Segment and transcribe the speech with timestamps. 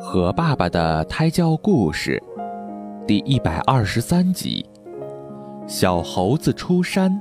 [0.00, 2.22] 和爸爸的胎教故事，
[3.06, 4.64] 第一百二十三集。
[5.66, 7.20] 小猴子出山。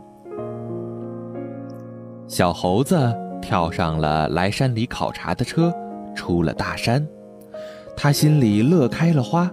[2.27, 5.73] 小猴子跳上了来山里考察的车，
[6.15, 7.05] 出了大山。
[7.95, 9.49] 他心里乐开了花，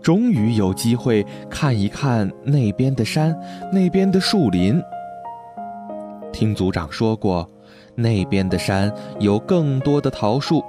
[0.00, 3.38] 终于有机会看一看那边的山，
[3.72, 4.80] 那边的树林。
[6.32, 7.48] 听族长说过，
[7.94, 10.62] 那边的山有更多的桃树。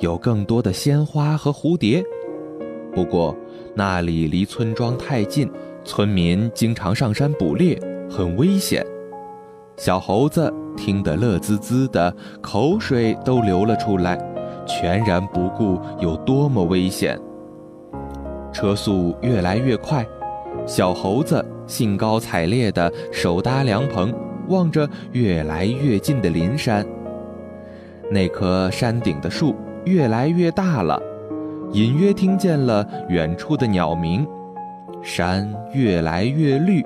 [0.00, 2.04] 有更多的鲜花和蝴蝶，
[2.94, 3.36] 不过
[3.74, 5.50] 那里离村庄太近，
[5.84, 7.76] 村民经常上山捕猎，
[8.08, 8.84] 很危险。
[9.76, 14.16] 小猴子听得乐滋滋的，口水都流了出来，
[14.66, 17.18] 全然不顾有多么危险。
[18.52, 20.06] 车速越来越快，
[20.64, 24.14] 小猴子兴高采烈地手搭凉棚，
[24.48, 26.86] 望着越来越近的林山。
[28.08, 29.56] 那棵山顶的树。
[29.84, 31.00] 越来越大了，
[31.72, 34.26] 隐约听见了远处的鸟鸣。
[35.02, 36.84] 山越来越绿，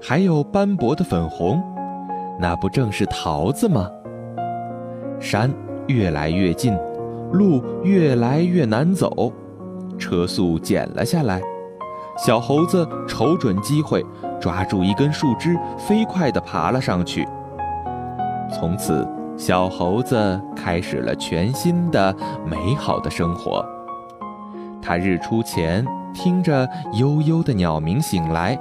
[0.00, 1.62] 还有斑驳的粉红，
[2.38, 3.88] 那不正是桃子吗？
[5.20, 5.50] 山
[5.86, 6.76] 越来越近，
[7.32, 9.32] 路越来越难走，
[9.96, 11.40] 车速减了下来。
[12.18, 14.04] 小猴子瞅准机会，
[14.40, 17.26] 抓住一根树枝，飞快地爬了上去。
[18.52, 19.06] 从此。
[19.44, 22.14] 小猴子开始了全新的
[22.48, 23.66] 美好的生活。
[24.80, 25.84] 他日出前
[26.14, 28.56] 听着悠悠的鸟鸣醒来，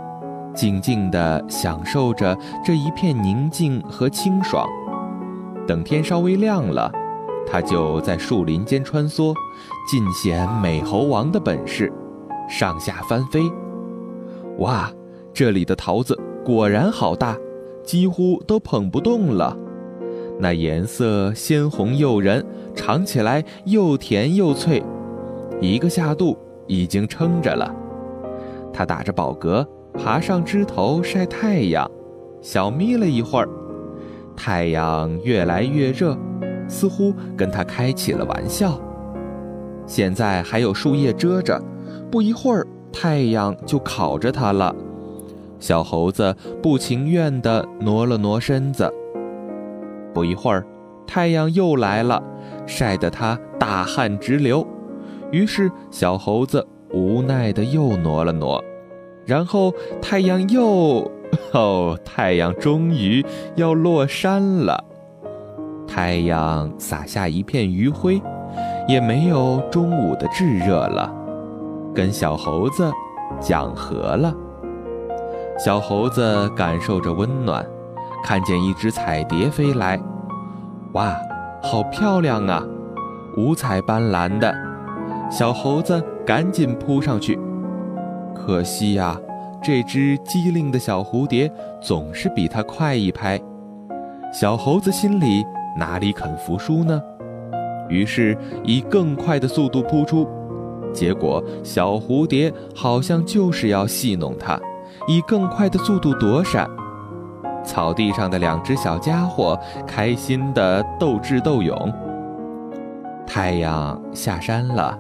[0.56, 4.68] 静静地享受着这一片宁静和清爽。
[5.68, 6.92] 等天稍微亮了，
[7.46, 9.36] 他就在树林间穿梭，
[9.88, 11.94] 尽显美猴王的本事，
[12.50, 13.44] 上下翻飞。
[14.58, 14.92] 哇，
[15.32, 17.38] 这里的桃子果然好大，
[17.84, 19.56] 几乎都捧不动了。
[20.42, 24.82] 那颜色鲜红诱人，尝起来又甜又脆，
[25.62, 27.72] 一个下肚已经撑着了。
[28.74, 31.88] 他打着饱嗝，爬上枝头晒太阳，
[32.42, 33.48] 小眯了一会儿，
[34.36, 36.18] 太阳越来越热，
[36.68, 38.82] 似乎跟他开起了玩笑。
[39.86, 41.62] 现在还有树叶遮着，
[42.10, 44.76] 不一会儿太阳就烤着他了。
[45.60, 48.92] 小猴子不情愿地挪了挪身子。
[50.14, 50.66] 不一会儿，
[51.08, 52.22] 太阳又来了，
[52.66, 54.66] 晒得他大汗直流。
[55.32, 58.64] 于是小猴子无奈地又挪了挪，
[59.26, 61.10] 然后太阳又……
[61.54, 64.84] 哦，太阳终于要落山了。
[65.88, 68.22] 太阳洒下一片余晖，
[68.88, 71.10] 也没有中午的炙热了，
[71.96, 72.92] 跟小猴子
[73.40, 74.34] 讲和了。
[75.58, 77.66] 小猴子感受着温暖。
[78.24, 80.00] 看见一只彩蝶飞来，
[80.94, 81.16] 哇，
[81.62, 82.64] 好漂亮啊！
[83.38, 84.54] 五彩斑斓的，
[85.30, 87.40] 小猴子赶紧扑上去。
[88.36, 89.18] 可惜呀，
[89.62, 93.40] 这只机灵的小蝴蝶总是比它快一拍。
[94.34, 95.46] 小猴子心里
[95.78, 97.02] 哪里肯服输呢？
[97.90, 100.28] 于是以更快的速度扑出，
[100.94, 104.60] 结果小蝴蝶好像就是要戏弄它，
[105.08, 106.70] 以更快的速度躲闪。
[107.64, 111.94] 草地上的两只小家伙开心地斗智斗勇。
[113.26, 114.98] 太阳下山了，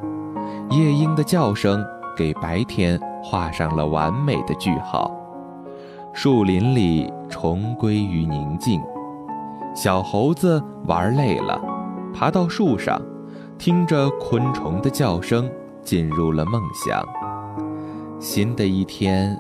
[0.70, 1.84] 夜莺的叫声
[2.16, 5.12] 给白天画上了完美的句号。
[6.14, 8.82] 树林里重归于宁静。
[9.74, 11.60] 小猴子玩累了，
[12.14, 13.02] 爬到树上，
[13.58, 15.50] 听着昆虫的叫声，
[15.82, 17.02] 进入了梦乡。
[18.20, 19.40] 新的一天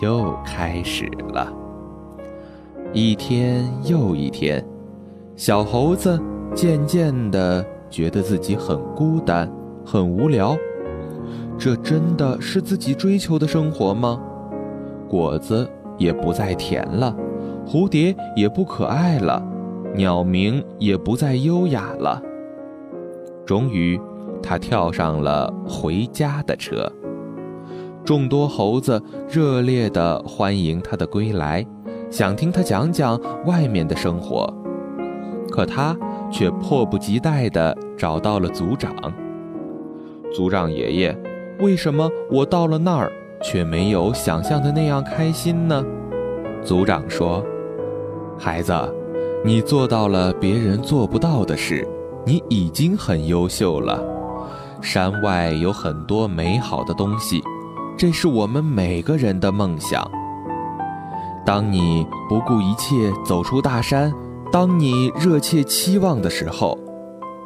[0.00, 1.63] 又开始了。
[2.96, 4.64] 一天又一天，
[5.34, 6.16] 小猴子
[6.54, 9.52] 渐渐地觉得自己很孤单、
[9.84, 10.56] 很无聊。
[11.58, 14.20] 这真的是自己追求的生活吗？
[15.08, 15.68] 果子
[15.98, 17.12] 也不再甜了，
[17.66, 19.44] 蝴蝶也不可爱了，
[19.96, 22.22] 鸟鸣也不再优雅了。
[23.44, 24.00] 终于，
[24.40, 26.88] 他跳上了回家的车。
[28.04, 31.66] 众多猴子热烈地欢迎他的归来。
[32.14, 34.48] 想听他讲讲外面的生活，
[35.50, 35.96] 可他
[36.30, 38.94] 却迫不及待地找到了族长。
[40.32, 41.18] 族长爷爷，
[41.58, 43.10] 为什么我到了那儿
[43.42, 45.84] 却没有想象的那样开心呢？
[46.62, 47.44] 族长说
[48.38, 48.72] ：“孩子，
[49.44, 51.84] 你做到了别人做不到的事，
[52.24, 54.00] 你已经很优秀了。
[54.80, 57.42] 山外有很多美好的东西，
[57.98, 60.08] 这是我们每个人的梦想。”
[61.44, 64.12] 当你不顾一切走出大山，
[64.50, 66.78] 当你热切期望的时候，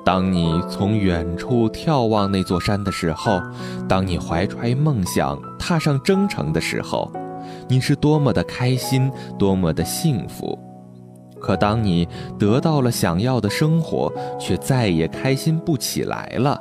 [0.04, 3.40] 当你从远处眺望那座山的时候，
[3.88, 7.10] 当你怀揣梦想踏上征程的时候，
[7.68, 10.56] 你是多么的开心，多么的幸福。
[11.40, 12.06] 可当你
[12.38, 16.60] 得到了想要的生活，却再也开心不起来了。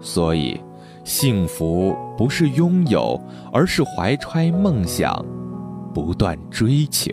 [0.00, 0.60] 所以，
[1.02, 3.18] 幸福不是拥有，
[3.52, 5.24] 而是怀揣梦想，
[5.96, 7.10] 不断追求。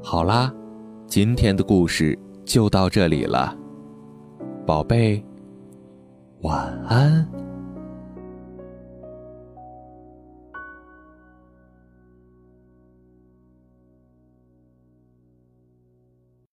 [0.00, 0.54] 好啦，
[1.04, 2.16] 今天的故事。
[2.44, 3.56] 就到这里了，
[4.64, 5.24] 宝贝，
[6.42, 7.39] 晚安。